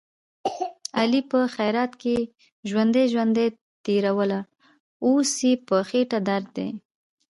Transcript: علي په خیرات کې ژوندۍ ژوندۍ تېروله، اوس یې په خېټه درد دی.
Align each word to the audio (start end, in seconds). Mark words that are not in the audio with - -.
علي 0.99 1.21
په 1.31 1.39
خیرات 1.55 1.91
کې 2.01 2.15
ژوندۍ 2.69 3.05
ژوندۍ 3.13 3.47
تېروله، 3.85 4.39
اوس 5.05 5.31
یې 5.45 5.53
په 5.67 5.75
خېټه 5.87 6.19
درد 6.27 6.47
دی. 6.57 6.69